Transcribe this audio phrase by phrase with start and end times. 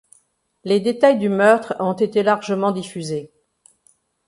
[0.63, 3.31] Les détails du meurtre ont été largement diffusés.